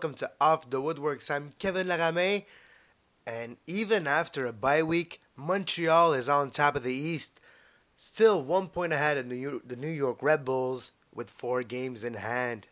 [0.00, 1.30] welcome to Off the Woodworkx.
[1.30, 2.46] I'm Kevin Lagame,
[3.26, 7.38] and even after a bye week, Montreal is on top of the East,
[7.96, 12.68] still one point ahead of the New York Red Bulls with four games in hand.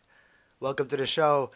[0.59, 1.51] Welcome to the show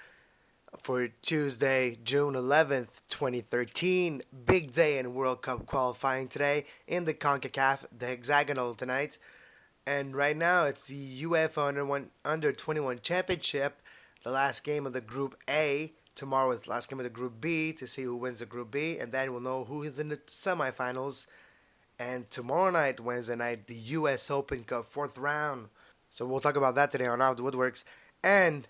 [0.80, 4.22] for Tuesday, June 11th, 2013.
[4.46, 9.18] Big day in World Cup qualifying today in the CONCACAF, the hexagonal tonight.
[9.88, 13.82] And right now it's the UEFA under one under 21 championship,
[14.24, 15.94] the last game of the Group A.
[16.16, 18.72] Tomorrow is the last game of the Group B to see who wins the Group
[18.72, 21.28] B, and then we'll know who is in the semifinals.
[22.00, 24.32] And tomorrow night, Wednesday night, the U.S.
[24.32, 25.70] Open Cup fourth round.
[26.10, 27.84] So we'll talk about that today on Off the Woodworkx.
[28.24, 28.68] And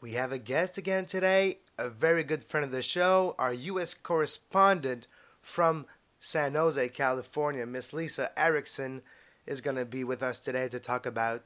[0.00, 3.94] we have a guest again today, a very good friend of the show, our U.S.
[3.94, 5.06] correspondent
[5.42, 5.86] from
[6.18, 9.02] San Jose, California, Miss Lisa Erickson,
[9.46, 11.42] is going to be with us today to talk about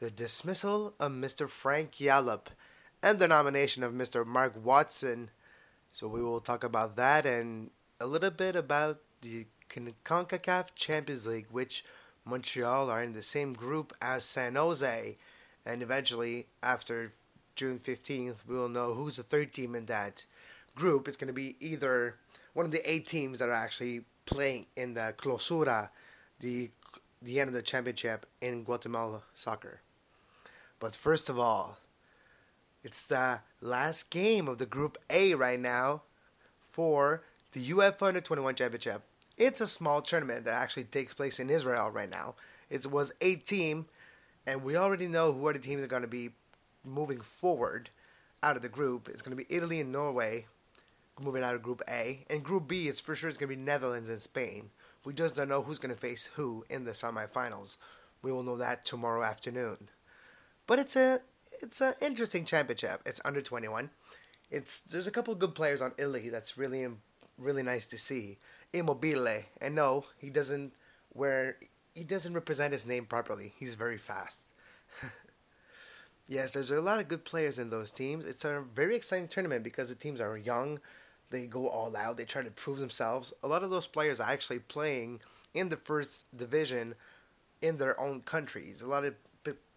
[0.00, 1.48] the dismissal of Mr.
[1.48, 2.48] Frank Yallop
[3.04, 4.24] and the nomination of Mr.
[4.24, 5.28] Mark Watson.
[5.92, 11.48] So we will talk about that and a little bit about the CONCACAF Champions League,
[11.50, 11.84] which
[12.24, 15.18] Montreal are in the same group as San Jose.
[15.66, 17.12] And eventually, after
[17.54, 20.24] June 15th, we will know who's the third team in that
[20.74, 21.06] group.
[21.06, 22.16] It's going to be either
[22.54, 25.90] one of the eight teams that are actually playing in the Clausura,
[26.40, 26.70] the,
[27.20, 29.82] the end of the championship in Guatemala soccer.
[30.80, 31.78] But first of all,
[32.84, 36.02] it's the last game of the Group A right now
[36.70, 39.02] for the UEFA Under 21 Championship.
[39.38, 42.34] It's a small tournament that actually takes place in Israel right now.
[42.68, 43.86] It was eight team,
[44.46, 46.30] and we already know who are the teams are going to be
[46.84, 47.88] moving forward
[48.42, 49.08] out of the group.
[49.08, 50.46] It's going to be Italy and Norway
[51.18, 53.62] moving out of Group A, and Group B is for sure it's going to be
[53.62, 54.70] Netherlands and Spain.
[55.04, 57.78] We just don't know who's going to face who in the semifinals.
[58.20, 59.88] We will know that tomorrow afternoon.
[60.66, 61.20] But it's a
[61.60, 63.00] it's an interesting championship.
[63.06, 63.90] It's under 21.
[64.50, 66.86] It's there's a couple good players on Italy that's really
[67.38, 68.38] really nice to see.
[68.72, 70.72] Immobile, and no, he doesn't
[71.12, 71.56] wear
[71.94, 73.52] he doesn't represent his name properly.
[73.56, 74.42] He's very fast.
[76.28, 78.24] yes, there's a lot of good players in those teams.
[78.24, 80.80] It's a very exciting tournament because the teams are young.
[81.30, 82.16] They go all out.
[82.16, 83.32] They try to prove themselves.
[83.42, 85.20] A lot of those players are actually playing
[85.52, 86.94] in the first division
[87.62, 88.82] in their own countries.
[88.82, 89.14] A lot of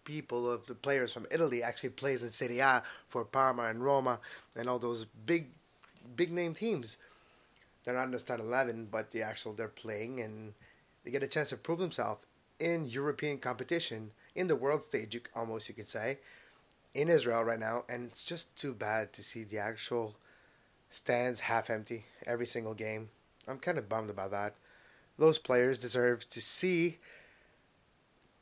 [0.08, 4.20] people of the players from Italy actually plays in Serie A for Parma and Roma
[4.56, 5.48] and all those big
[6.16, 6.96] big name teams.
[7.84, 10.54] They're not in the start eleven, but the actual they're playing and
[11.04, 12.24] they get a chance to prove themselves
[12.58, 15.14] in European competition in the world stage.
[15.14, 16.18] You, almost you could say
[16.94, 20.16] in Israel right now, and it's just too bad to see the actual
[20.90, 23.10] stands half empty every single game.
[23.46, 24.54] I'm kind of bummed about that.
[25.18, 26.96] Those players deserve to see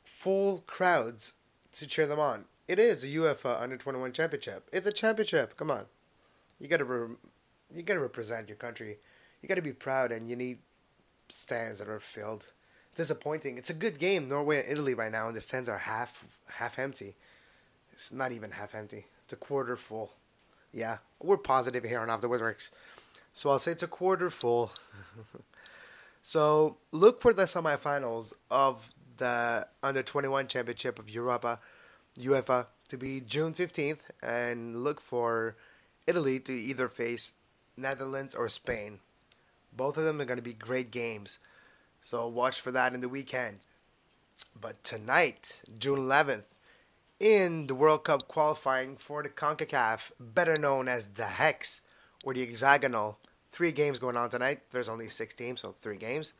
[0.05, 1.33] full crowds
[1.73, 2.45] to cheer them on.
[2.67, 4.69] It is a UEFA Under 21 championship.
[4.73, 5.55] It's a championship.
[5.55, 5.85] Come on.
[6.59, 7.15] You got to re-
[7.73, 8.97] you got to represent your country.
[9.41, 10.59] You got to be proud and you need
[11.29, 12.47] stands that are filled.
[12.95, 13.57] Disappointing.
[13.57, 16.79] It's a good game, Norway and Italy right now, and the stands are half half
[16.79, 17.15] empty.
[17.93, 19.05] It's not even half empty.
[19.23, 20.13] It's a quarter full.
[20.73, 22.71] Yeah, we're positive here on Off the Woodworkx.
[23.33, 24.71] So I'll say it's a quarter full.
[26.21, 31.59] so look for the semifinals of the Under 21 Championship of Europa,
[32.17, 35.55] UEFA, to be June 15th, and look for
[36.05, 37.33] Italy to either face
[37.75, 38.99] Netherlands or Spain.
[39.71, 41.39] Both of them are going to be great games.
[42.01, 43.59] So watch for that in the weekend.
[44.59, 46.55] But tonight, June 11th,
[47.19, 51.81] in the World Cup qualifying for the CONCACAF, better known as the Hex
[52.23, 53.17] or the Hexagonal.
[53.51, 54.61] Three games going on tonight.
[54.71, 56.33] There's only six teams, so three games.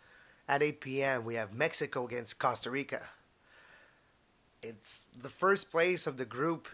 [0.49, 3.07] At 8 p.m., we have Mexico against Costa Rica.
[4.63, 6.67] It's the first place of the group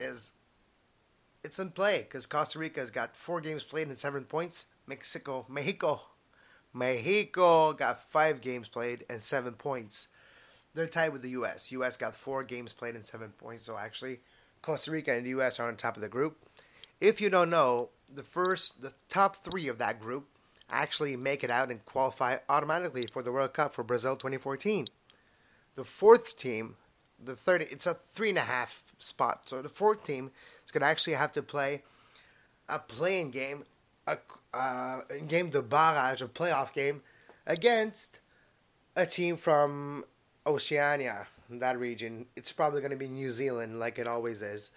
[0.00, 0.32] is
[1.44, 4.66] it's in play because Costa Rica has got four games played and seven points.
[4.86, 6.02] Mexico, Mexico,
[6.74, 10.08] Mexico got five games played and seven points.
[10.74, 11.72] They're tied with the U.S.
[11.72, 11.96] U.S.
[11.96, 13.64] got four games played and seven points.
[13.64, 14.18] So actually,
[14.60, 15.58] Costa Rica and the U.S.
[15.58, 16.36] are on top of the group.
[17.00, 20.28] If you don't know, the first, the top three of that group
[20.70, 24.86] actually make it out and qualify automatically for the World Cup for Brazil 2014.
[25.74, 26.76] The fourth team,
[27.22, 29.48] the third, it's a three and a half spot.
[29.48, 30.30] So the fourth team
[30.64, 31.82] is going to actually have to play
[32.68, 33.64] a playing game,
[34.06, 34.18] a
[34.54, 37.02] uh, game de barrage, a playoff game
[37.46, 38.18] against
[38.96, 40.04] a team from
[40.46, 41.26] Oceania.
[41.48, 44.70] that region, it's probably going to be New Zealand, like it always is.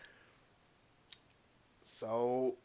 [1.84, 2.56] So,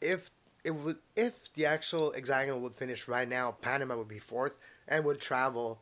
[0.00, 0.30] if
[0.64, 5.04] it would, if the actual hexagonal would finish right now, Panama would be fourth and
[5.04, 5.80] would travel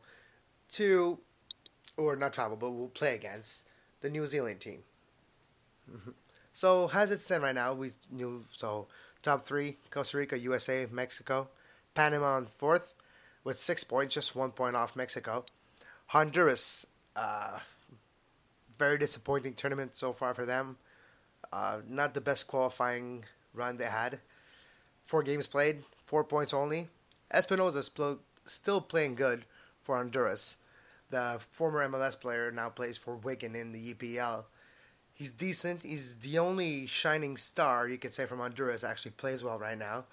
[0.71, 1.19] to,
[1.95, 3.63] or not travel, but will play against
[4.01, 4.83] the New Zealand team.
[5.91, 6.11] Mm-hmm.
[6.53, 8.87] So, as it stand right now, we knew so
[9.21, 11.49] top three: Costa Rica, USA, Mexico,
[11.93, 12.93] Panama on fourth
[13.43, 15.45] with six points, just one point off Mexico.
[16.07, 17.59] Honduras, uh,
[18.77, 20.77] very disappointing tournament so far for them.
[21.51, 24.19] Uh, not the best qualifying run they had.
[25.07, 26.89] Four games played, four points only.
[27.33, 27.89] Espinoza is
[28.43, 29.45] still playing good
[29.79, 30.57] for Honduras.
[31.09, 34.43] The former MLS player now plays for Wigan in the EPL.
[35.13, 35.83] He's decent.
[35.83, 38.83] He's the only shining star you could say from Honduras.
[38.83, 40.03] Actually plays well right now.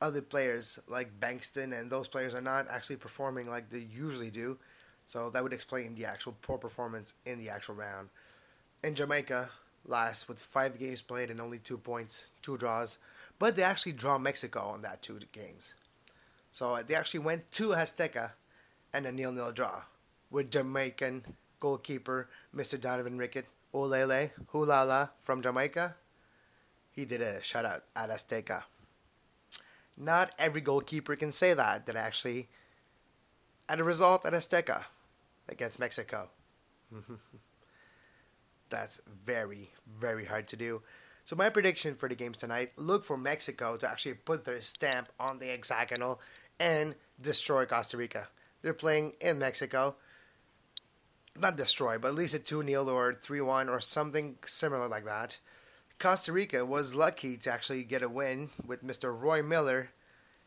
[0.00, 4.56] Other players like Bengtson and those players are not actually performing like they usually do.
[5.04, 8.08] So that would explain the actual poor performance in the actual round.
[8.82, 9.50] In Jamaica,
[9.84, 12.96] last with five games played and only two points, two draws,
[13.38, 15.74] but they actually draw Mexico on that two games.
[16.50, 18.32] So uh, they actually went to Azteca
[18.92, 19.82] and a nil-nil draw
[20.30, 21.24] with Jamaican
[21.60, 22.80] goalkeeper Mr.
[22.80, 25.96] Donovan Rickett, Olele Hulala from Jamaica.
[26.90, 28.64] He did a shutout at Azteca.
[29.96, 32.48] Not every goalkeeper can say that, that actually
[33.68, 34.84] at a result at Azteca
[35.48, 36.30] against Mexico.
[38.70, 40.82] That's very, very hard to do.
[41.28, 45.10] So my prediction for the games tonight: look for Mexico to actually put their stamp
[45.20, 46.22] on the hexagonal
[46.58, 48.28] and destroy Costa Rica.
[48.62, 49.96] They're playing in Mexico.
[51.38, 55.04] Not destroy, but at least a 2 0 or 3 1 or something similar like
[55.04, 55.38] that.
[55.98, 59.14] Costa Rica was lucky to actually get a win with Mr.
[59.14, 59.90] Roy Miller.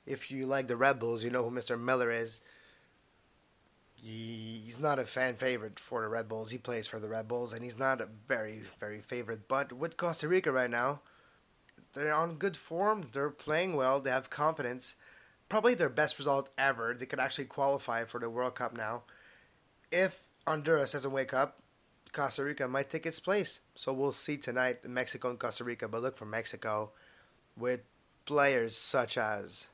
[0.08, 1.80] If you like the Red Bulls, you know who Mr.
[1.80, 2.42] Miller is
[4.02, 6.52] he's not a fan favorite for the Red Bulls.
[6.52, 9.48] He plays for the Red Bulls, and he's not a very, very favorite.
[9.48, 11.02] But with Costa Rica right now,
[11.94, 13.10] they're on good form.
[13.12, 14.00] They're playing well.
[14.00, 14.96] They have confidence.
[15.50, 16.94] Probably their best result ever.
[16.94, 19.04] They could actually qualify for the World Cup now.
[19.92, 21.60] If Honduras doesn't wake up,
[22.14, 23.60] Costa Rica might take its place.
[23.76, 25.88] So we'll see tonight Mexico and Costa Rica.
[25.88, 26.92] But look for Mexico
[27.58, 27.82] with
[28.26, 29.68] players such as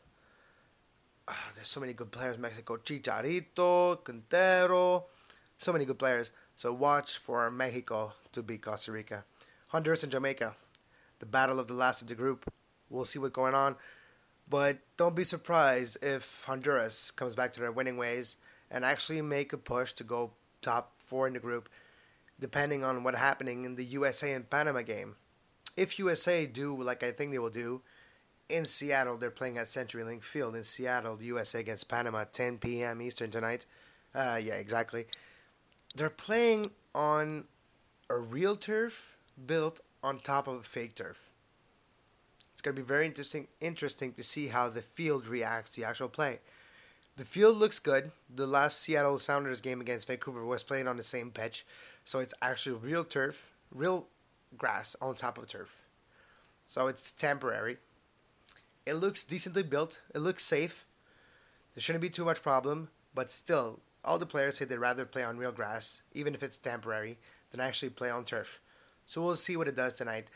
[1.27, 2.77] ah, there's so many good players in Mexico.
[2.77, 5.05] Chicharito, Quintero,
[5.57, 6.31] so many good players.
[6.55, 9.25] So watch for Mexico to beat Costa Rica.
[9.69, 10.55] Honduras and Jamaica,
[11.19, 12.51] the battle of the last of the group.
[12.89, 13.75] We'll see what's going on.
[14.49, 18.37] But don't be surprised if Honduras comes back to their winning ways
[18.71, 20.31] and actually make a push to go
[20.61, 21.67] top four in the group,
[22.39, 25.17] depending on what's happening in the USA and Panama game.
[25.75, 27.81] If USA do like I think they will do,
[28.49, 29.17] in Seattle.
[29.17, 33.01] They're playing at CenturyLink Field in Seattle, USA against Panama, 10 p.m.
[33.01, 33.65] Eastern tonight.
[34.13, 35.05] Uh, yeah, exactly.
[35.95, 37.45] They're playing on
[38.09, 41.29] a real turf built on top of a fake turf.
[42.53, 45.87] It's going to be very interesting interesting to see how the field reacts to the
[45.87, 46.39] actual play.
[47.15, 48.11] The field looks good.
[48.33, 51.65] The last Seattle Sounders game against Vancouver was played on the same pitch,
[52.05, 54.07] so it's actually real turf, real
[54.55, 55.85] grass on top of turf.
[56.65, 57.77] So it's temporary.
[58.87, 59.99] It looks decently built.
[60.15, 60.85] It looks safe.
[61.75, 65.25] There shouldn't be too much problem, but still, all the players say they'd rather play
[65.25, 67.17] on real grass, even if it's temporary,
[67.51, 68.61] than actually play on turf.
[69.05, 70.29] So we'll see what it does tonight.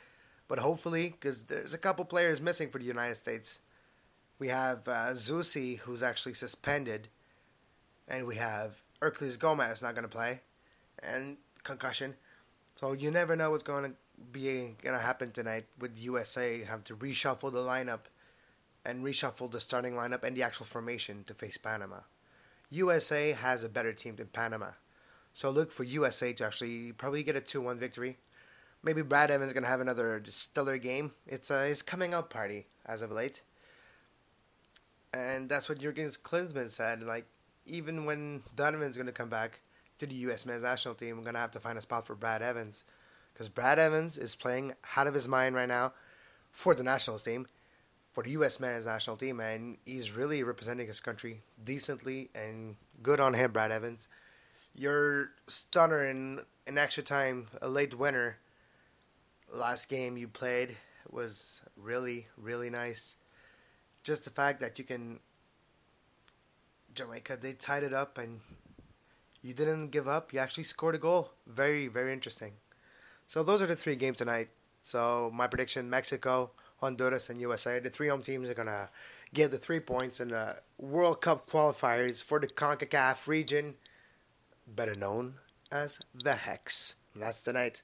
[0.50, 3.60] But hopefully, because there's a couple players missing for the United States.
[4.38, 7.08] We have uh, Zusi, who's actually suspended,
[8.06, 10.42] and we have Herculez Gomez not going to play,
[11.02, 12.16] and concussion.
[12.76, 13.96] So you never know what's going to
[14.34, 16.66] be going to happen tonight with USA.
[16.66, 18.12] Have to reshuffle the lineup
[18.86, 22.00] and reshuffle the starting lineup and the actual formation to face Panama.
[22.70, 24.72] USA has a better team than Panama.
[25.34, 28.18] So look for USA to actually probably get a 2 1 victory.
[28.84, 31.12] Maybe Brad Evans is going to have another stellar game.
[31.28, 33.42] It's uh, his coming out party as of late.
[35.14, 37.04] And that's what Jurgen Klinsmann said.
[37.04, 37.26] Like,
[37.66, 39.60] even when Donovan's going to come back
[40.00, 40.46] to the U.S.
[40.46, 42.84] men's national team, we're going to have to find a spot for Brad Evans.
[43.34, 45.94] Because Brad Evans is playing out of his mind right now
[46.52, 47.48] for the national team
[48.14, 48.60] for the U.S.
[48.60, 53.72] men's national team, and he's really representing his country decently and good on him, Brad
[53.72, 54.08] Evans.
[54.76, 58.38] Your stunner in in extra time, a late winner.
[59.54, 60.78] Last game you played
[61.10, 63.18] was really really nice.
[64.04, 65.20] Just the fact that you can
[66.94, 68.40] Jamaica they tied it up and
[69.42, 70.34] you didn't give up.
[70.34, 71.32] You actually scored a goal.
[71.48, 72.54] Very very interesting.
[73.28, 74.50] So those are the three games tonight.
[74.82, 76.52] So my prediction: Mexico
[76.82, 77.80] Honduras, and USA.
[77.80, 78.90] The three home teams are going to
[79.34, 83.76] get the three points in the World Cup qualifiers for the CONCACAF region,
[84.68, 85.36] better known
[85.72, 86.96] as the Hex.
[87.16, 87.82] That's tonight.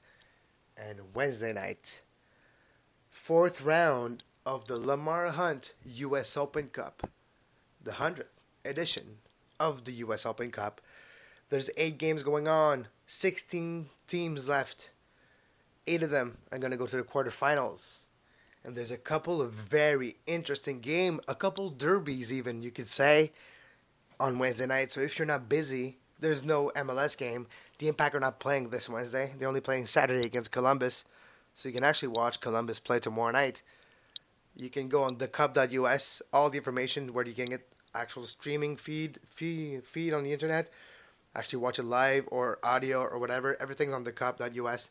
[0.76, 2.02] And Wednesday night,
[3.08, 6.36] fourth round of the Lamar Hunt U.S.
[6.36, 7.08] Open Cup,
[7.82, 9.18] the 100th edition
[9.60, 10.24] of the U.S.
[10.24, 10.80] Open Cup.
[11.50, 14.90] There's eight games going on, 16 teams left.
[15.86, 18.02] Eight of them are going to go to the quarterfinals.
[18.64, 23.32] And there's a couple of very interesting game, a couple derbies even you could say
[24.20, 24.92] on Wednesday night.
[24.92, 27.46] So if you're not busy, there's no MLS game.
[27.78, 29.32] The Impact are not playing this Wednesday.
[29.38, 31.04] They're only playing Saturday against Columbus.
[31.54, 33.62] So you can actually watch Columbus play tomorrow night.
[34.56, 39.18] You can go on thecup.us, all the information where you can get actual streaming feed
[39.26, 40.70] feed feed on the internet.
[41.34, 43.56] Actually watch it live or audio or whatever.
[43.60, 44.90] Everything's on thecup.us.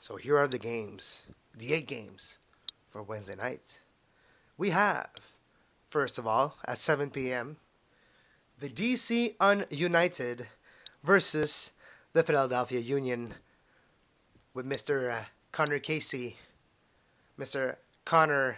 [0.00, 1.22] So here are the games.
[1.56, 2.38] The eight games
[2.96, 3.80] for Wednesday night.
[4.56, 5.10] We have,
[5.86, 7.58] first of all, at 7 p.m.,
[8.58, 9.34] the DC
[9.70, 10.46] United
[11.04, 11.72] versus
[12.14, 13.34] the Philadelphia Union
[14.54, 15.12] with Mr.
[15.12, 16.38] Uh, Conor Casey,
[17.38, 17.76] Mr.
[18.06, 18.56] Connor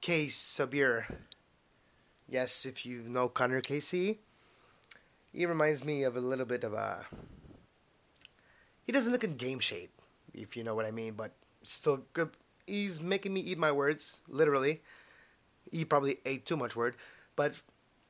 [0.00, 1.04] Case Sabir.
[2.26, 4.20] Yes, if you know Conor Casey,
[5.30, 7.04] he reminds me of a little bit of a.
[8.82, 9.92] He doesn't look in game shape,
[10.32, 12.30] if you know what I mean, but still good.
[12.70, 14.82] He's making me eat my words, literally.
[15.72, 16.96] He probably ate too much word,
[17.34, 17.54] but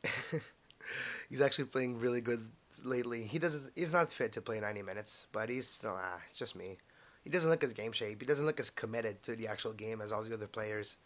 [1.31, 2.47] he's actually playing really good
[2.85, 3.25] lately.
[3.25, 3.73] He doesn't.
[3.75, 6.77] He's not fit to play 90 minutes, but he's ah, it's just me.
[7.25, 8.21] He doesn't look as game shape.
[8.21, 10.97] He doesn't look as committed to the actual game as all the other players.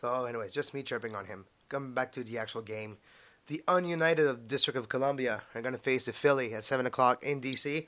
[0.00, 1.46] So, anyways, just me chirping on him.
[1.68, 2.98] Coming back to the actual game,
[3.46, 7.22] the Ununited of District of Columbia are going to face the Philly at 7 o'clock
[7.22, 7.86] in DC.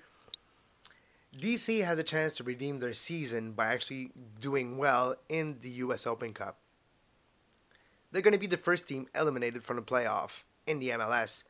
[1.39, 6.07] DC has a chance to redeem their season by actually doing well in the US
[6.07, 6.59] Open Cup.
[8.11, 11.45] They're going to be the first team eliminated from the playoff in the MLS,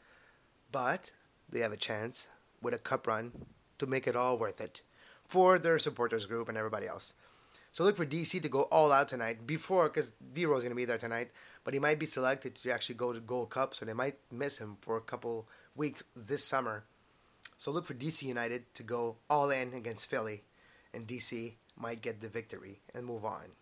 [0.73, 1.13] but
[1.49, 2.27] they have a chance
[2.61, 3.47] with a cup run
[3.79, 4.83] to make it all worth it
[5.29, 7.15] for their supporters group and everybody else.
[7.71, 10.77] So look for DC to go all out tonight before, because D Rose going to
[10.77, 11.31] be there tonight,
[11.63, 14.59] but he might be selected to actually go to Gold Cup, so they might miss
[14.59, 16.85] him for a couple weeks this summer.
[17.59, 20.45] So look for DC United to go all in against Philly,
[20.93, 23.53] and DC might get the victory and move on.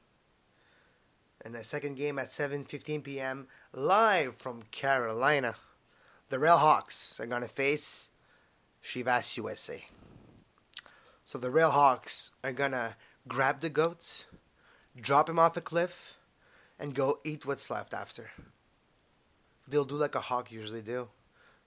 [1.44, 3.48] And the second game at 7:15 p.m.
[3.72, 5.56] live from Carolina,
[6.30, 8.10] the Rail Hawks are gonna face
[8.82, 9.84] Chivas USA.
[11.24, 12.96] So the Rail Hawks are gonna
[13.28, 14.24] grab the goats,
[15.00, 16.18] drop him off a cliff,
[16.78, 18.30] and go eat what's left after.
[19.66, 21.08] They'll do like a hawk usually do.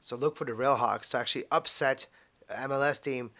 [0.01, 2.08] So look for the Railhawks to actually upset
[2.50, 3.32] MLS team,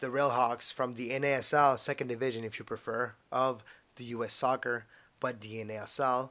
[0.00, 3.64] the Railhawks from the NASL second division, if you prefer, of
[3.96, 4.32] the U.S.
[4.32, 4.86] Soccer,
[5.20, 6.30] but the NASL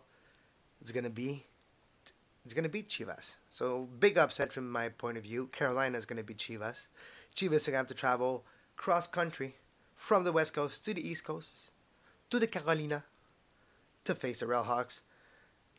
[0.82, 1.46] is gonna be
[2.46, 3.36] it's gonna beat Chivas.
[3.50, 5.48] So big upset from my point of view.
[5.48, 6.88] Carolina is gonna beat Chivas.
[7.36, 8.44] Chivas are gonna have to travel
[8.76, 9.56] cross country
[9.96, 11.72] from the west coast to the east coast
[12.30, 13.04] to the Carolina
[14.04, 15.04] to face the Railhawks.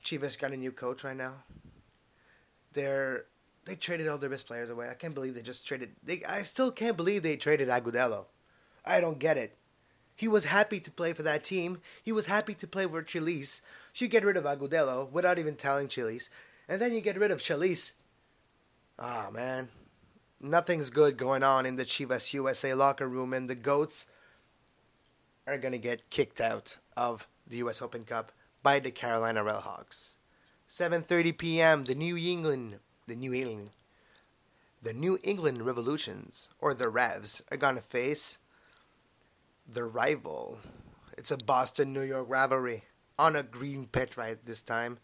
[0.03, 1.43] Chivas got a new coach right now.
[2.73, 3.27] They're
[3.65, 4.89] they traded all their best players away.
[4.89, 5.91] I can't believe they just traded.
[6.03, 8.27] They, I still can't believe they traded Agudelo.
[8.85, 9.57] I don't get it.
[10.17, 11.81] He was happy to play for that team.
[12.03, 13.63] He was happy to play for Chelís.
[13.93, 16.29] So you get rid of Agudelo without even telling Chelís.
[16.69, 17.93] And then you get rid of Chelís.
[18.99, 19.71] Ah, oh, man.
[20.41, 24.07] Nothing's good going on in the Chivas USA locker room, and the GOATs
[25.47, 28.31] are going to get kicked out of the US Open Cup
[28.63, 30.17] by the Carolina Railhawks.
[30.69, 31.85] 7:30 p.m.
[31.85, 33.71] the New England the New England
[34.85, 38.37] the New England Revolutions or the Revs are going to face
[39.67, 40.61] the rival.
[41.17, 42.85] It's a Boston New York rivalry
[43.19, 44.99] on a green pitch right this time.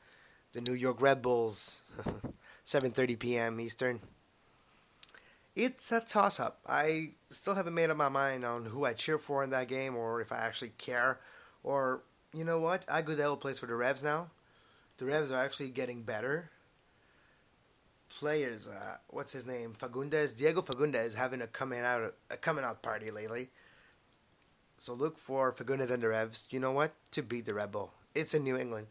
[0.53, 1.81] The New York Red Bulls
[2.65, 3.59] 7:30 p.m.
[3.59, 4.01] Eastern.
[5.57, 6.61] It's a toss up.
[6.67, 9.97] I still haven't made up my mind on who I cheer for in that game
[9.97, 11.21] or if I actually care
[11.65, 12.03] or
[12.35, 12.85] you know what?
[12.87, 14.29] I go to Agudelo plays for the Revs now.
[14.99, 16.51] The Revs are actually getting better.
[18.19, 19.73] Players, uh, what's his name?
[19.73, 20.37] Fagundez.
[20.37, 23.49] Diego Fagundez having a coming out a coming out party lately.
[24.79, 26.49] So look for Fagundez and the Revs.
[26.51, 26.93] You know what?
[27.13, 27.93] To beat the Red Bull.
[28.15, 28.89] It's in New England.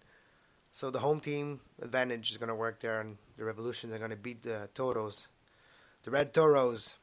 [0.71, 4.11] So the home team advantage is going to work there, and the Revolutions are going
[4.11, 5.27] to beat the Toros.
[6.03, 6.95] The Red Toros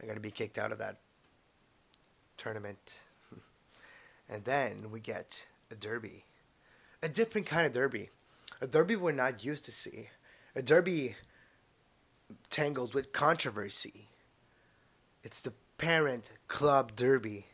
[0.00, 0.96] are going to be kicked out of that
[2.36, 3.00] tournament.
[4.30, 6.24] And then we get a derby.
[7.02, 8.10] A different kind of derby.
[8.60, 10.10] A derby we're not used to see.
[10.54, 11.16] A derby
[12.50, 14.08] tangled with controversy.
[15.22, 17.46] It's the parent club derby.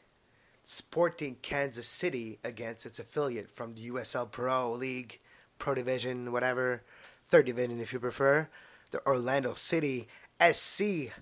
[0.63, 5.21] Sporting Kansas City against its affiliate from the USL Pro League,
[5.59, 6.83] Pro Division, whatever,
[7.27, 8.49] third division if you prefer,
[8.91, 10.09] the Orlando City
[10.41, 11.13] SC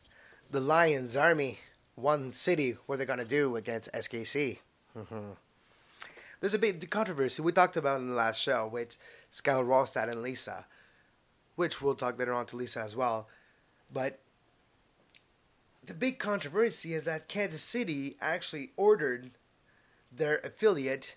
[0.52, 1.58] the Lions Army,
[1.94, 4.58] one city, what they're gonna do against SKC.
[4.96, 5.30] Mm-hmm.
[6.40, 8.98] There's a big controversy we talked about in the last show with
[9.32, 10.66] Skylar Wallstad and Lisa,
[11.56, 13.28] which we'll talk later on to Lisa as well.
[13.92, 14.20] But
[15.84, 19.30] the big controversy is that Kansas City actually ordered
[20.10, 21.16] their affiliate,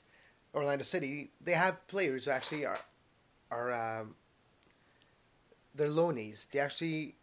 [0.53, 1.31] Orlando City.
[1.41, 2.79] They have players who actually are
[3.51, 4.15] are um,
[5.73, 6.49] they're loanies.
[6.49, 7.15] They actually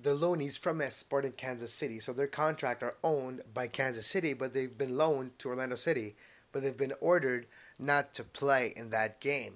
[0.00, 4.52] they're loanies from Sporting Kansas City, so their contract are owned by Kansas City, but
[4.52, 6.14] they've been loaned to Orlando City
[6.52, 7.46] but they've been ordered
[7.78, 9.54] not to play in that game.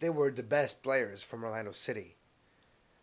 [0.00, 2.16] They were the best players from Orlando City.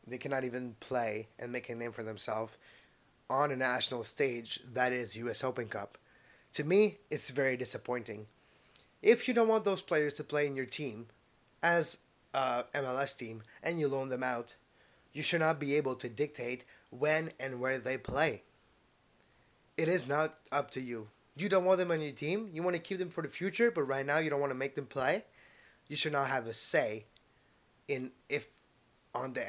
[0.06, 2.58] They cannot even play and make a name for themselves
[3.30, 5.98] on a national stage that is US Open Cup.
[6.54, 8.28] To me, it's very disappointing.
[9.02, 11.08] If you don't want those players to play in your team
[11.62, 12.00] as
[12.34, 14.56] a MLS team and you loan them out,
[15.14, 18.44] you should not be able to dictate when and where they play.
[19.76, 22.50] It is not up to you you don't want them on your team.
[22.52, 24.58] You want to keep them for the future, but right now you don't want to
[24.58, 25.24] make them play.
[25.88, 27.06] You should not have a say
[27.88, 28.48] in if
[29.14, 29.46] on the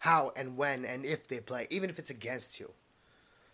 [0.00, 2.72] how and when and if they play, even if it's against you.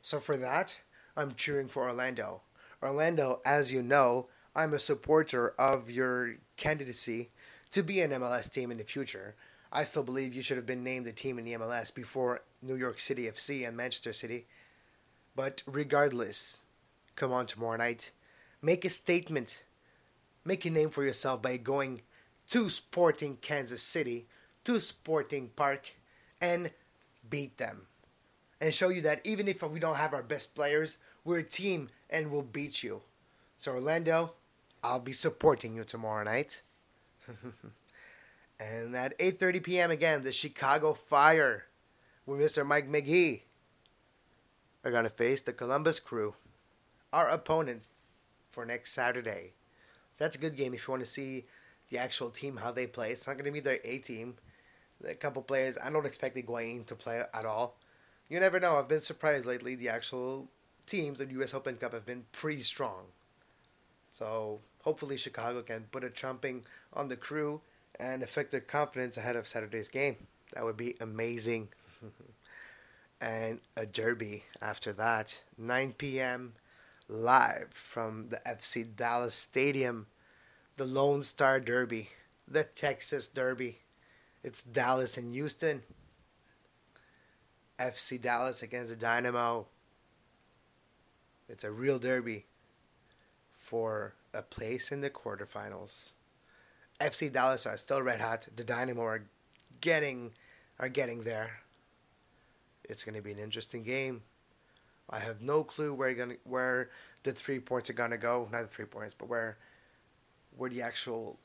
[0.01, 0.81] So for that,
[1.17, 2.43] I'm cheering for Orlando.
[2.83, 7.31] Orlando, as you know, I'm a supporter of your candidacy
[7.71, 9.35] to be an MLS team in the future.
[9.71, 12.77] I still believe you should have been named a team in the MLS before New
[12.77, 14.47] York City FC and Manchester City.
[15.37, 16.63] But regardless,
[17.15, 18.13] come on tomorrow night.
[18.63, 19.63] Make a statement.
[20.45, 22.01] Make a name for yourself by going
[22.51, 24.27] to Sporting Kansas City,
[24.65, 25.95] to Sporting Park,
[26.41, 26.71] and
[27.29, 27.83] beat them.
[28.61, 31.91] And show you that even if we don't have our best players, we're a team
[32.11, 33.03] and we'll beat you.
[33.59, 34.33] So, Orlando,
[34.83, 36.63] I'll be supporting you tomorrow night.
[38.61, 39.91] and at 8:30 p.m.
[39.91, 41.67] again, the Chicago Fire
[42.27, 42.67] with Mr.
[42.67, 43.45] Mike Magee
[44.85, 46.35] are going to face the Columbus Crew
[47.13, 47.83] our opponent
[48.51, 49.53] for next Saturday.
[50.19, 51.45] That's a good game if you want to see
[51.91, 53.11] the actual team how they play.
[53.11, 54.35] It's not going to be their A team.
[55.07, 57.77] A couple players I don't expect Higuain to play at all.
[58.29, 58.77] You never know.
[58.77, 59.75] I've been surprised lately.
[59.75, 60.49] The actual
[60.87, 61.55] teams of the U.S.
[61.55, 63.07] Open Cup have been pretty strong.
[64.11, 67.61] So hopefully Chicago can put a trumping on the crew
[67.99, 70.17] and affect their confidence ahead of Saturday's game.
[70.55, 71.69] That would be amazing.
[73.21, 76.55] and a derby after that, 9 p.m
[77.09, 80.07] live from the FC Dallas Stadium,
[80.79, 82.09] the Lone Star Derby,
[82.47, 83.79] the Texas Derby.
[84.45, 85.83] It's Dallas and Houston.
[87.81, 89.67] FC Dallas against the Dynamo.
[91.49, 92.47] It's a real derby
[93.53, 96.13] for a place in the quarterfinals.
[97.01, 98.47] FC Dallas are still red hot.
[98.55, 99.25] The Dynamo are
[99.81, 100.31] getting
[100.79, 101.63] are getting there.
[102.85, 104.23] It's going to be an interesting game.
[105.11, 106.91] I have no clue where gonna where
[107.25, 108.49] the three points are gonna go.
[108.53, 109.57] Not the three points, but where
[110.59, 111.39] where the actual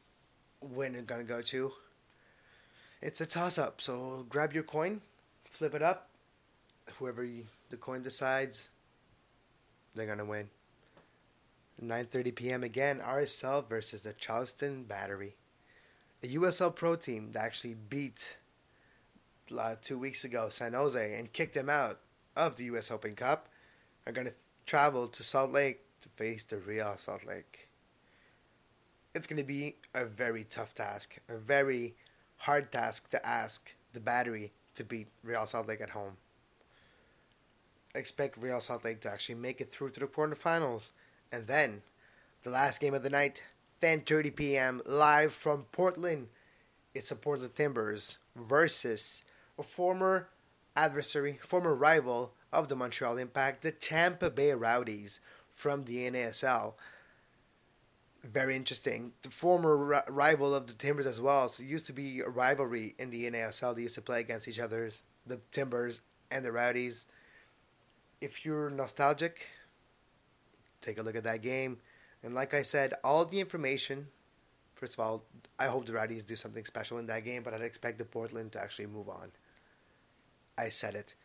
[0.59, 1.71] win is gonna go to.
[3.01, 3.79] It's a toss up.
[3.79, 5.01] So grab your coin,
[5.45, 6.09] flip it up.
[6.97, 8.67] Whoever you, the coin decides,
[9.95, 10.49] they're gonna win.
[11.81, 12.63] 9:30 p.m.
[12.63, 12.99] again.
[12.99, 15.35] RSL versus the Charleston Battery,
[16.23, 18.37] a USL Pro team that actually beat
[19.57, 21.99] uh, two weeks ago San Jose and kicked them out
[22.35, 22.89] of the U.S.
[22.89, 23.47] Open Cup
[24.05, 24.33] are to
[24.65, 27.69] travel to Salt Lake to face the Real Salt Lake.
[29.15, 31.95] It's going to be a very tough task, a very
[32.37, 36.17] hard task to ask the battery to beat Real Salt Lake at home.
[37.95, 40.89] expect Real Salt Lake to actually make it through to the quarterfinals.
[41.31, 41.83] And then,
[42.41, 43.43] the last game of the night,
[43.83, 44.81] 10:30 p.m.
[44.85, 46.29] live from Portland.
[46.95, 49.23] It's the Portland Timbers versus
[49.59, 50.29] a former
[50.75, 55.19] adversary, former rival of the Montreal Impact, the Tampa Bay Rowdies
[55.51, 56.73] from the NASL.
[58.23, 59.13] Very interesting.
[59.21, 61.49] The former rival of the Timbers as well.
[61.49, 63.75] So it used to be a rivalry in the NASL.
[63.75, 64.91] They used to play against each other,
[65.27, 67.05] the Timbers and the Rowdies.
[68.21, 69.49] If you're nostalgic,
[70.81, 71.79] take a look at that game.
[72.23, 74.07] And like I said, all the information.
[74.73, 75.25] First of all,
[75.59, 78.53] I hope the Rowdies do something special in that game, but I'd expect the Portland
[78.53, 79.31] to actually move on.
[80.57, 81.15] I said it.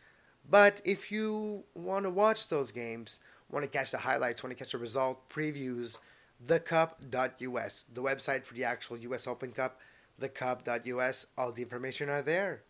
[0.49, 4.61] But if you want to watch those games, want to catch the highlights, want to
[4.61, 5.97] catch the result previews,
[6.45, 9.79] thecup.us, the website for the actual US Open Cup,
[10.21, 12.63] thecup.us, all the information are there.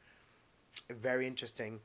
[0.90, 1.82] Very interesting.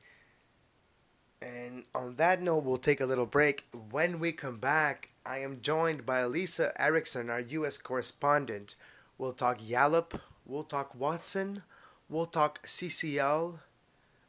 [1.41, 3.65] And on that note, we'll take a little break.
[3.91, 8.75] When we come back, I am joined by Lisa Erickson, our US correspondent.
[9.17, 11.63] We'll talk Yallop, we'll talk Watson,
[12.09, 13.59] we'll talk CCL,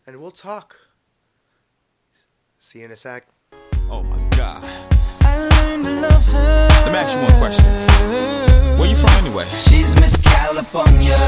[0.07, 0.77] and we'll talk
[2.67, 3.29] See you in a sec.
[3.89, 4.65] Oh my God.
[6.87, 7.67] Let me ask you one question.
[8.79, 9.45] Where you from anyway?
[9.47, 11.19] She's Miss California,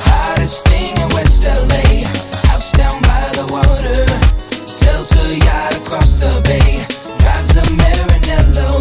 [0.00, 2.08] hottest thing in West LA.
[2.48, 4.08] House down by the water,
[4.66, 6.86] sells her yacht across the bay.
[7.20, 8.80] Drives a Maranello.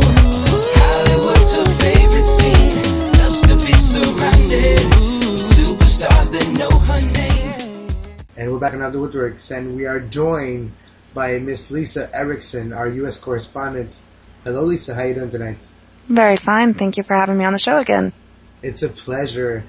[0.80, 3.12] Hollywood's her favorite scene.
[3.20, 4.80] Loves to be surrounded
[5.28, 7.90] with superstars that know her name.
[8.38, 10.72] And we're back on After Woodworkx, and we are joined
[11.14, 13.18] by Miss Lisa Erickson, our U.S.
[13.18, 14.00] correspondent.
[14.46, 14.96] Hello, Lisa.
[14.96, 15.68] How you doing tonight?
[16.08, 16.74] Very fine.
[16.74, 18.14] Thank you for having me on the show again.
[18.62, 19.64] It's a pleasure.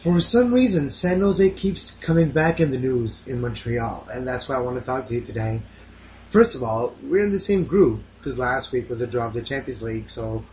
[0.00, 4.48] For some reason, San Jose keeps coming back in the news in Montreal, and that's
[4.48, 5.62] why I want to talk to you today.
[6.30, 9.32] First of all, we're in the same group because last week was the draw of
[9.32, 10.44] the Champions League, so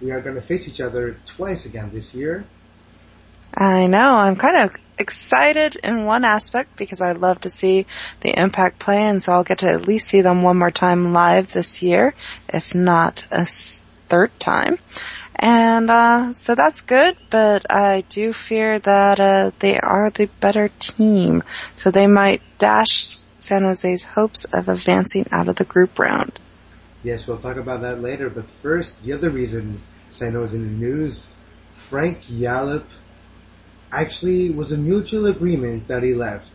[0.00, 2.44] we are going to face each other twice again this year.
[3.54, 4.14] I know.
[4.14, 7.86] I'm kind of excited in one aspect because I love to see
[8.20, 11.12] the Impact play, and so I'll get to at least see them one more time
[11.12, 12.14] live this year,
[12.48, 13.46] if not a
[14.08, 14.78] third time.
[15.36, 20.68] And uh, so that's good, but I do fear that uh, they are the better
[20.80, 21.44] team,
[21.76, 26.38] so they might dash San Jose's hopes of advancing out of the group round.
[27.04, 30.86] Yes, we'll talk about that later, but first, the other reason San Jose in the
[30.86, 31.28] news,
[31.88, 32.84] Frank Yallop
[33.92, 36.50] actually was a mutual agreement that he left.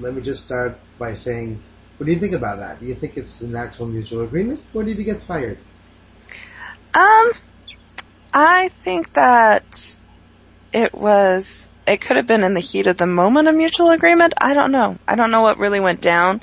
[0.00, 1.62] Let me just start by saying,
[1.98, 2.80] what do you think about that?
[2.80, 5.58] Do you think it's an actual mutual agreement, or did he get fired?
[6.96, 7.32] Um,
[8.32, 9.96] I think that
[10.72, 14.32] it was, it could have been in the heat of the moment a mutual agreement.
[14.40, 14.98] I don't know.
[15.06, 16.40] I don't know what really went down,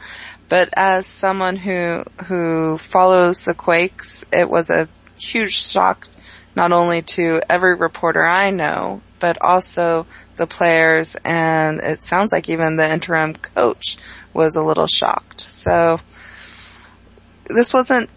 [0.49, 4.87] but as someone who, who follows the Quakes, it was a
[5.17, 6.07] huge shock
[6.55, 12.47] not only to every reporter I know, but also the players and it sounds like
[12.47, 13.97] even the interim coach
[14.33, 15.41] was a little shocked.
[15.41, 15.99] So
[17.49, 18.11] this wasn't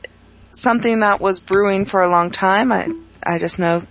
[0.57, 2.73] something that was brewing for a long time.
[2.73, 2.89] I,
[3.25, 3.83] I just know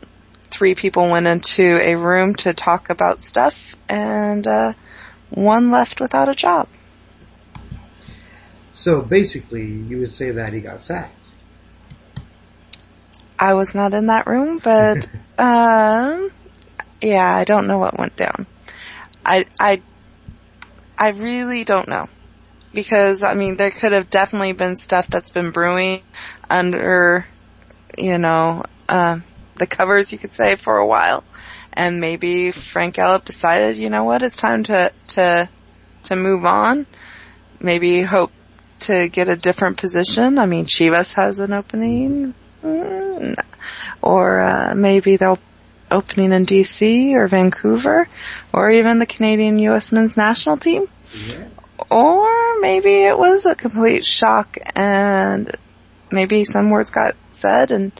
[0.46, 4.74] three people went into a room to talk about stuff and, uh,
[5.30, 6.68] one left without a job.
[8.74, 11.14] So basically, you would say that he got sacked.
[13.38, 16.32] I was not in that room, but, um,
[17.02, 18.48] yeah, I don't know what went down.
[19.26, 19.82] I, I,
[20.98, 22.08] I really don't know.
[22.76, 26.02] Because, I mean, there could have definitely been stuff that's been brewing
[26.50, 27.26] under,
[27.98, 29.20] you know, uh,
[29.56, 31.24] the covers, you could say, for a while.
[31.74, 35.50] And maybe Frank Yallop decided, you know what, it's time to, to,
[36.04, 36.86] to move on.
[37.60, 38.32] Maybe hope
[38.82, 40.38] to get a different position.
[40.38, 42.34] I mean, Chivas has an opening.
[44.02, 45.40] Or, uh, maybe they'll
[45.92, 48.08] opening in DC or Vancouver
[48.52, 50.88] or even the Canadian US men's national team.
[51.14, 51.48] Yeah.
[51.90, 55.52] Or maybe it was a complete shock and
[56.12, 57.92] maybe some words got said and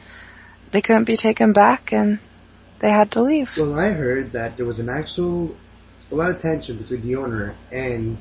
[0.70, 2.18] they couldn't be taken back and
[2.80, 3.56] they had to leave.
[3.56, 5.54] Well, I heard that there was an actual,
[6.10, 8.18] a lot of tension between the owner and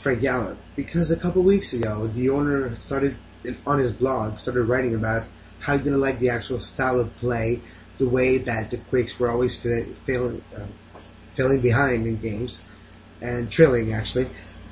[0.00, 3.16] Frank Yallop because a couple weeks ago, the owner started
[3.66, 5.24] on his blog started writing about
[5.60, 7.60] how he didn't like the actual style of play,
[7.98, 10.66] the way that the Quakes were always fa- failing, uh,
[11.34, 12.62] failing behind in games
[13.20, 14.28] and trailing actually,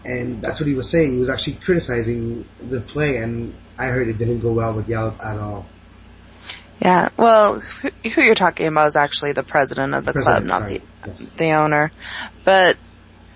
[0.07, 1.13] and that's what he was saying.
[1.13, 5.19] He was actually criticizing the play, and I heard it didn't go well with Yallop
[5.25, 5.67] at all.
[6.81, 10.61] Yeah, well, who, who you're talking about is actually the president of the President, club,
[10.61, 10.79] not sorry.
[10.79, 11.27] the Yes.
[11.37, 11.93] the owner.
[12.45, 12.77] But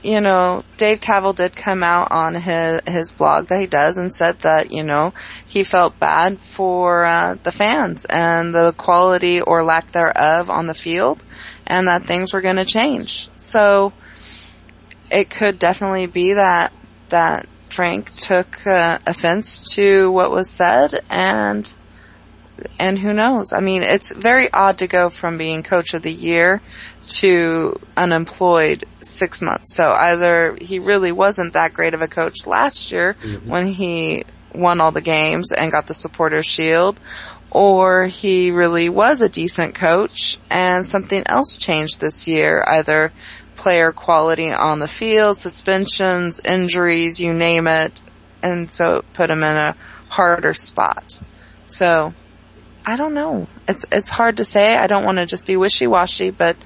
[0.02, 4.12] you know, Dave Kaval did come out on his his blog that he does and
[4.12, 5.12] said that you know
[5.46, 10.74] he felt bad for uh, the fans and the quality or lack thereof on the
[10.74, 11.22] field,
[11.66, 13.28] and that things were going to change.
[13.36, 13.92] So
[15.10, 16.72] it could definitely be that
[17.08, 21.72] that Frank took uh, offense to what was said and
[22.78, 23.52] and who knows?
[23.52, 26.60] I mean, it's very odd to go from being coach of the year
[27.08, 29.74] to unemployed six months.
[29.74, 34.80] So either he really wasn't that great of a coach last year when he won
[34.80, 37.00] all the games and got the supporter shield,
[37.50, 43.12] or he really was a decent coach and something else changed this year, either
[43.60, 47.92] player quality on the field, suspensions, injuries, you name it,
[48.42, 49.76] and so it put him in a
[50.08, 51.18] harder spot.
[51.66, 52.12] So,
[52.86, 53.46] I don't know.
[53.68, 54.76] It's it's hard to say.
[54.76, 56.56] I don't want to just be wishy-washy, but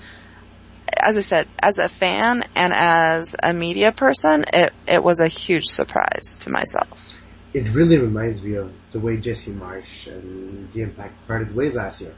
[0.97, 5.29] as I said, as a fan and as a media person, it it was a
[5.29, 7.15] huge surprise to myself.
[7.55, 12.01] it really reminds me of the way Jesse Marsch and the Impact parted ways last
[12.01, 12.15] year.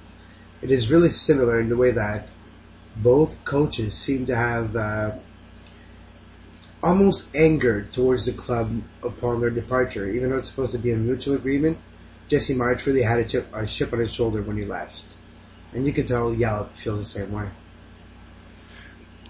[0.63, 2.29] It is really similar in the way that
[2.97, 5.13] both coaches seem to have uh,
[6.83, 10.97] almost angered towards the club upon their departure, even though it's supposed to be a
[10.97, 11.79] mutual agreement.
[12.29, 15.05] Jesse Marsch really had a chip, a chip on his shoulder when he left,
[15.73, 17.49] and you can tell Yallop feels the same way.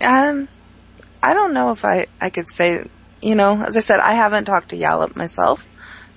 [0.03, 0.49] Um,
[1.23, 2.85] I don't know if I, I could say,
[3.21, 5.67] you know, as I said, I haven't talked to Yallop myself,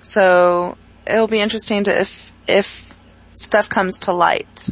[0.00, 2.94] so it'll be interesting to if, if
[3.32, 4.68] stuff comes to light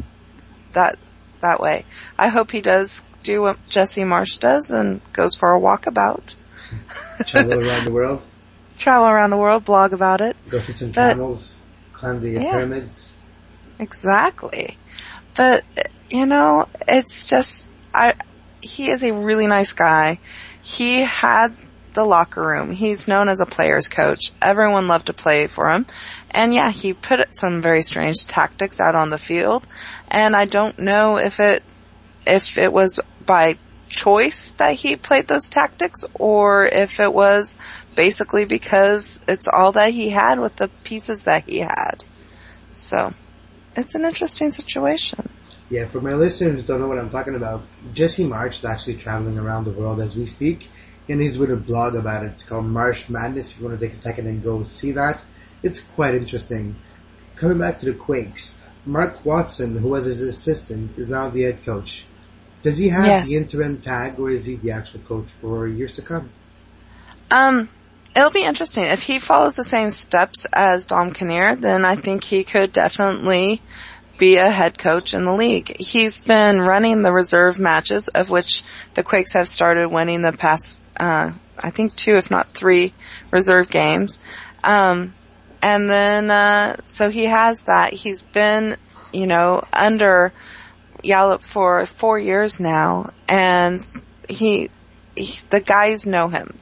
[0.73, 0.97] that,
[1.41, 1.85] that way.
[2.17, 6.35] I hope he does do what Jesse Marsch does and goes for a walkabout.
[7.27, 8.21] Travel around the world,
[8.77, 10.37] Travel around the world, blog about it.
[10.49, 11.55] go see some But- camels,
[11.93, 12.51] climb the Yeah.
[12.51, 13.13] pyramids.
[13.79, 14.77] Exactly.
[15.35, 15.63] But,
[16.09, 18.13] you know, it's just, I,
[18.61, 20.19] he is a really nice guy.
[20.61, 21.55] He had
[21.99, 22.71] the locker room.
[22.71, 24.31] He's known as a player's coach.
[24.41, 25.85] Everyone loved to play for him.
[26.31, 29.67] And yeah, he put some very strange tactics out on the field.
[30.07, 31.61] And I don't know if it,
[32.25, 33.57] if it was by
[33.89, 37.57] choice that he played those tactics or if it was
[37.95, 42.05] basically because it's all that he had with the pieces that he had.
[42.71, 43.13] So,
[43.75, 45.27] it's an interesting situation.
[45.69, 48.95] Yeah, for my listeners who don't know what I'm talking about, Jesse Marsch is actually
[48.95, 50.69] traveling around the world as we speak,
[51.09, 52.33] and he's with a blog about it.
[52.33, 53.51] It's called Marsch Madness.
[53.51, 55.21] If you want to take a second and go see that,
[55.63, 56.75] it's quite interesting.
[57.35, 61.65] Coming back to the Quakes, Mark Watson, who was his assistant, is now the head
[61.65, 62.05] coach.
[62.61, 63.27] Does he have Yes.
[63.27, 66.29] the interim tag, or is he the actual coach for years to come?
[67.31, 67.69] Um,
[68.15, 68.83] it'll be interesting.
[68.83, 73.61] If he follows the same steps as Dom Kinnear, then I think he could definitely
[74.19, 75.75] be a head coach in the league.
[75.79, 80.79] He's been running the reserve matches, of which the Quakes have started winning the past,
[80.99, 82.93] uh, I think two, if not three
[83.31, 84.19] reserve games.
[84.63, 85.15] Um,
[85.61, 87.93] and then, uh, so he has that.
[87.93, 88.77] He's been,
[89.11, 90.31] you know, under
[91.03, 93.81] Yallop for four years now, and
[94.27, 94.69] he,
[95.15, 96.55] he the guys know him.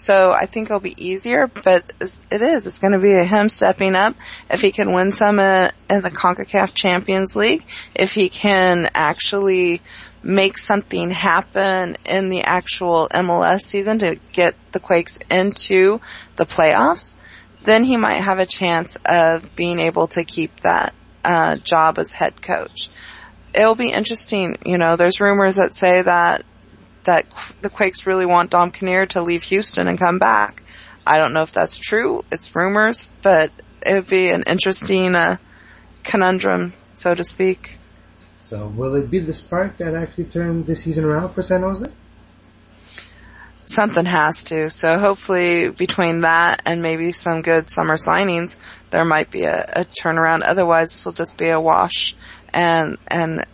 [0.00, 2.78] So I think it'll be easier, but it's- it is.
[2.78, 4.14] Going to be him stepping up.
[4.50, 9.82] If he can win some uh, in the CONCACAF Champions League, if he can actually
[10.22, 16.00] make something happen in the actual MLS season to get the Quakes into
[16.36, 17.16] the playoffs,
[17.64, 22.12] then he might have a chance of being able to keep that uh, job as
[22.12, 22.88] head coach.
[23.54, 24.56] It'll be interesting.
[24.64, 26.44] You know, there's rumors that say that
[27.04, 27.26] that
[27.62, 30.62] the Quakes really want Dom Kinnear to leave Houston and come back.
[31.06, 32.24] I don't know if that's true.
[32.30, 33.50] It's rumors, but
[33.84, 35.36] it would be an interesting uh,
[36.02, 37.78] conundrum, so to speak.
[38.38, 41.86] So, will it be the spark that actually turned the season around for San Jose?
[43.64, 44.68] Something has to.
[44.68, 48.56] So hopefully between that and maybe some good summer signings,
[48.90, 50.42] there might be a, a turnaround.
[50.44, 52.16] Otherwise, this will just be a wash.
[52.52, 53.46] And and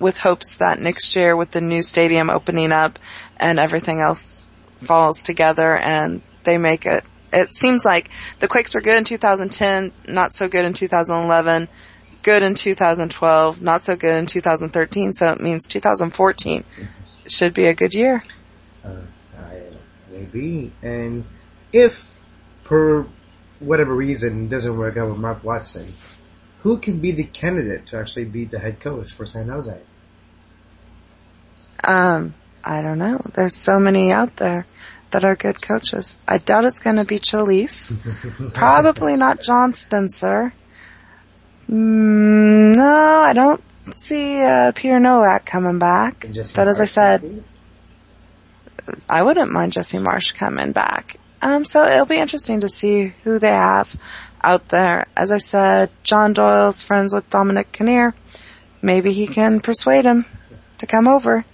[0.00, 2.98] with hopes that next year, with the new stadium opening up
[3.36, 7.04] and everything else falls together, and they make it.
[7.32, 8.10] It seems like
[8.40, 11.68] the Quakes were good in 2010, not so good in 2011,
[12.22, 15.12] good in 2012, not so good in 2013.
[15.12, 16.64] So it means 2014
[17.28, 18.22] should be a good year.
[18.84, 19.02] Uh,
[20.10, 20.72] maybe.
[20.82, 21.24] And
[21.72, 22.04] if,
[22.64, 23.06] per
[23.60, 25.86] whatever reason, doesn't work out with Mark Watson,
[26.62, 29.80] who can be the candidate to actually be the head coach for San Jose?
[31.82, 33.20] Um, I don't know.
[33.34, 34.66] There's so many out there
[35.10, 36.18] that are good coaches.
[36.26, 37.92] I doubt it's going to be Chelís.
[38.54, 40.52] Probably not John Spencer.
[41.68, 43.62] Mm, no, I don't
[43.96, 46.26] see uh, Peter Nowak coming back.
[46.54, 47.44] But as I said?
[49.08, 51.16] I wouldn't mind Jesse Marsch coming back.
[51.42, 53.94] Um, so it'll be interesting to see who they have
[54.42, 55.06] out there.
[55.16, 58.14] As I said, John Doyle's friends with Dominic Kinnear.
[58.82, 60.24] Maybe he can persuade him
[60.78, 61.44] to come over.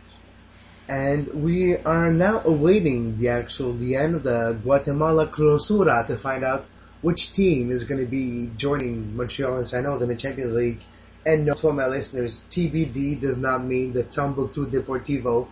[0.88, 6.44] And we are now awaiting the actual the end of the Guatemala Clausura to find
[6.44, 6.68] out
[7.02, 10.80] which team is going to be joining Montreal and San Jose in the Champions League.
[11.24, 15.48] And note to my listeners, TBD does not mean the Timbuktu Deportivo.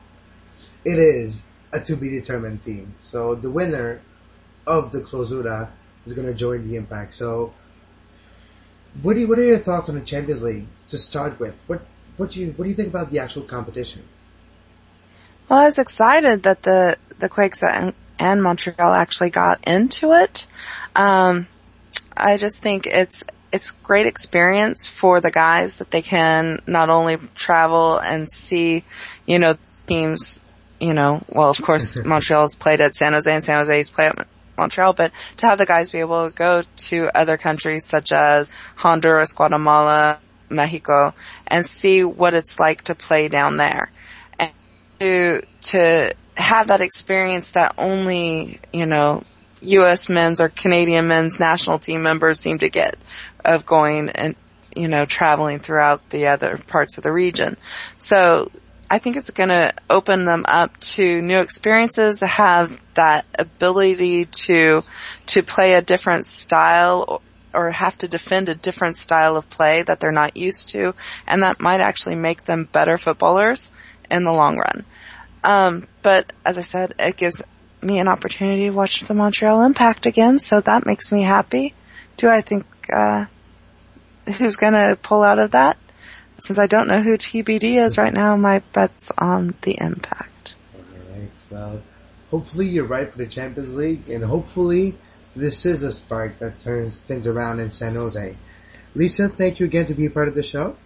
[0.85, 1.43] It is
[1.73, 2.95] a to be determined team.
[3.01, 4.03] So the winner
[4.67, 5.71] of the Clausura
[6.07, 7.13] is going to join the Impact.
[7.13, 7.53] So,
[9.03, 11.61] what what are your thoughts on the Champions League to start with?
[11.67, 11.83] What
[12.17, 14.05] what do you what do you think about the actual competition?
[15.55, 20.49] Well, I was excited that the the Quakes and, and Montreal actually got into it.
[20.97, 21.47] Um,
[22.17, 27.19] I just think it's it's great experience for the guys that they can not only
[27.37, 28.83] travel and see,
[29.27, 29.55] you know,
[29.87, 30.41] teams.
[30.81, 34.27] You know, well, of course, Montreal's played at San Jose and San Jose's played at
[34.59, 38.53] Montreal, but to have the guys be able to go to other countries such as
[38.75, 40.19] Honduras, Guatemala,
[40.51, 41.15] Mexico,
[41.47, 43.93] and see what it's like to play down there
[45.05, 49.23] to to have that experience that only, you know,
[49.61, 50.09] U.S.
[50.09, 52.97] men's or Canadian men's national team members seem to get
[53.45, 54.35] of going and,
[54.75, 57.57] you know, traveling throughout the other parts of the region.
[57.97, 58.51] So
[58.91, 64.83] I think it's going to open them up to new experiences, have that ability to,
[65.27, 67.23] to play a different style
[67.55, 70.95] or have to defend a different style of play that they're not used to.
[71.27, 73.71] And that might actually make them better footballers
[74.11, 74.85] in the long run.
[75.43, 77.43] Um, but as I said, it gives
[77.83, 81.75] me an opportunity to watch the Montreal Impact again, so that makes me happy.
[82.17, 83.27] Do I think, uh,
[84.39, 85.77] who's gonna pull out of that?
[86.39, 90.55] Since I don't know who TBD is right now, my bet's on the Impact.
[90.75, 91.83] Alright, well,
[92.31, 94.97] hopefully you're right for the Champions League, and hopefully
[95.37, 98.37] this is a spark that turns things around in San Jose.
[98.95, 100.77] Lisa, thank you again to be a part of the show.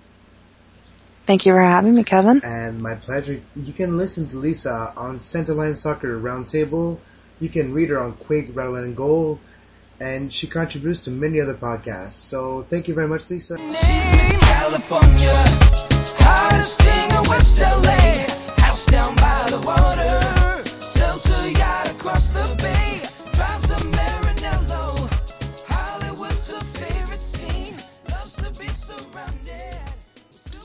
[1.28, 2.40] Thank you for having me, Kevin.
[2.42, 3.38] And my pleasure.
[3.54, 6.98] You can listen to Lisa on Centerline Soccer Roundtable.
[7.38, 9.38] You can read her on Quake, Rattle and Goal.
[10.00, 12.12] And she contributes to many other podcasts.
[12.12, 13.58] So thank you very much, Lisa.
[13.58, 15.34] She's Miss California,
[16.16, 18.64] hottest thing in West LA.
[18.64, 22.77] House down by the water, sells her yacht across the bay,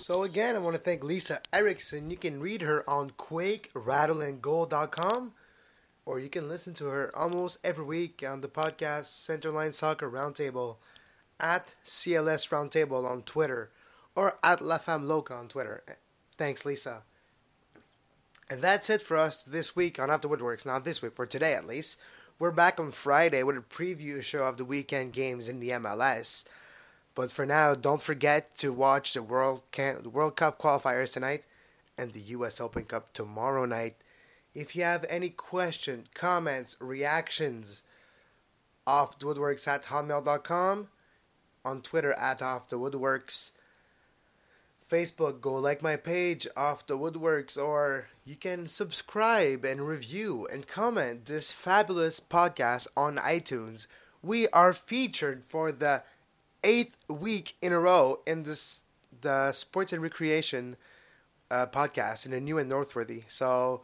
[0.03, 2.11] So again, I want to thank Lisa Erickson.
[2.11, 5.31] You can read her on QuakeRattleandGoal.com
[6.05, 10.75] or you can listen to her almost every week on the podcast Centerline Soccer Roundtable
[11.39, 13.69] at CLS Roundtable on Twitter
[14.13, 15.81] or at La Femme Loca on Twitter.
[16.37, 17.03] Thanks, Lisa.
[18.49, 20.65] And that's it for us this week on Off the Woodworkx.
[20.65, 21.97] Not this week, for today at least.
[22.39, 26.43] We're back on Friday with a preview show of the weekend games in the MLS.
[27.15, 31.45] But for now, don't forget to watch the World Ca- the World Cup qualifiers tonight
[31.97, 33.95] and the US Open Cup tomorrow night.
[34.55, 37.83] If you have any question, comments, reactions,
[38.85, 40.87] off the woodworkx at hotmail.com,
[41.65, 43.51] on Twitter at off the woodworkx,
[44.93, 50.67] Facebook, go like my page, Off the Woodworkx, or you can subscribe and review and
[50.67, 53.87] comment this fabulous podcast on iTunes.
[54.21, 56.03] We are featured for the
[56.63, 58.83] eighth week in a row in this
[59.21, 60.75] the Sports and Recreation
[61.49, 63.23] uh, podcast in the new and Noteworthy.
[63.27, 63.81] So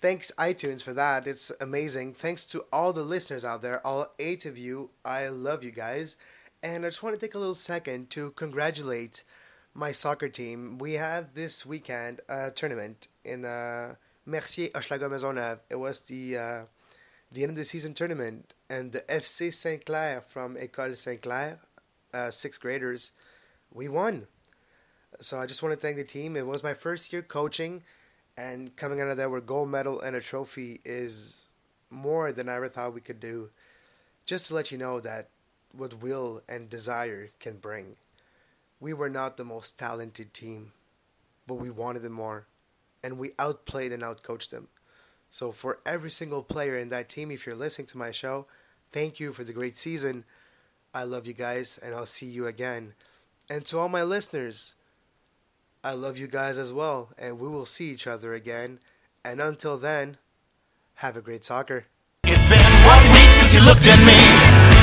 [0.00, 1.26] thanks iTunes for that.
[1.26, 2.14] It's amazing.
[2.14, 4.90] Thanks to all the listeners out there, all eight of you.
[5.04, 6.16] I love you guys.
[6.62, 9.24] And I just want to take a little second to congratulate
[9.74, 10.78] my soccer team.
[10.78, 13.94] We had this weekend a tournament in uh,
[14.26, 15.60] Mercier Hochelaga Maisonneuve.
[15.70, 16.62] It was the uh,
[17.32, 21.58] the end of the season tournament, and the FC Saint Clair from École Saint Clair,
[22.12, 23.12] uh, sixth graders,
[23.72, 24.26] we won.
[25.20, 26.36] So I just want to thank the team.
[26.36, 27.82] It was my first year coaching,
[28.36, 31.46] and coming out of there with gold medal and a trophy is
[31.90, 33.50] more than I ever thought we could do.
[34.24, 35.28] Just to let you know that
[35.72, 37.96] what will and desire can bring.
[38.80, 40.72] We were not the most talented team,
[41.46, 42.46] but we wanted them more,
[43.02, 44.68] and we outplayed and outcoached them.
[45.30, 48.46] So for every single player in that team, if you're listening to my show,
[48.90, 50.24] thank you for the great season.
[50.94, 52.92] I love you guys, and I'll see you again.
[53.48, 54.76] And to all my listeners,
[55.82, 58.78] I love you guys as well, and we will see each other again.
[59.24, 60.18] And until then,
[61.00, 61.86] have a great soccer.
[62.28, 64.20] It's been one week since you looked at me.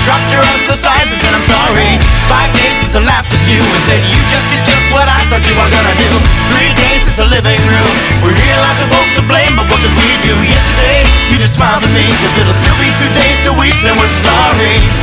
[0.03, 2.01] Dropped your the sides and said I'm sorry.
[2.25, 5.21] Five days since I laughed at you and said you just did just what I
[5.29, 6.09] thought you were gonna do.
[6.49, 7.89] Three days since the living room.
[8.25, 10.33] We realized we're both to blame, but what did we do?
[10.41, 13.93] Yesterday, you just smiled at me, cause it'll still be two days till we say
[13.93, 14.98] we're sorry.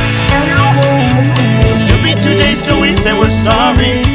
[2.15, 4.06] Two days till we say we're sorry.